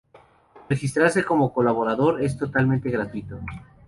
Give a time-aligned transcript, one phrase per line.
[0.67, 3.39] Registrarse como colaborador es totalmente gratuito.